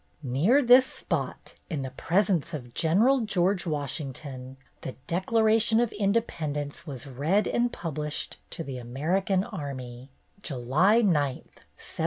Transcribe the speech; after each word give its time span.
Near 0.23 0.63
this 0.63 0.87
spot 0.87 1.53
in 1.69 1.83
the 1.83 1.91
presence 1.91 2.55
of 2.55 2.73
Gen. 2.73 3.27
George 3.27 3.67
Washington 3.67 4.57
The 4.81 4.93
Declaration 5.05 5.79
of 5.79 5.91
Independence 5.91 6.87
was 6.87 7.05
read 7.05 7.47
and 7.47 7.71
published 7.71 8.37
to 8.49 8.63
the 8.63 8.79
American 8.79 9.43
Army 9.43 10.09
July 10.41 11.03
9th, 11.03 11.61
1776." 11.77 11.99